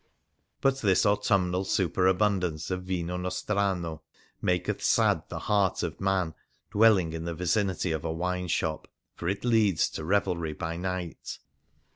But 0.61 0.79
this 0.79 1.05
autumnal 1.05 1.63
superabund 1.63 2.43
ance 2.43 2.71
of 2.71 2.85
vino 2.85 3.17
nostrano 3.19 4.01
maketh 4.41 4.81
sad 4.81 5.21
the 5.29 5.37
heart 5.37 5.83
of 5.83 6.01
man 6.01 6.33
dwelling 6.71 7.13
in 7.13 7.25
the 7.25 7.35
vicinity 7.35 7.91
of 7.91 8.03
a 8.03 8.11
wine 8.11 8.47
shop, 8.47 8.87
for 9.13 9.29
it 9.29 9.45
leads 9.45 9.87
to 9.91 10.03
revelry 10.03 10.53
by 10.53 10.75
night. 10.75 11.37